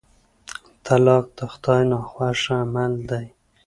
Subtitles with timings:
[0.85, 3.25] طلاق د خدای ناخوښه عمل دی.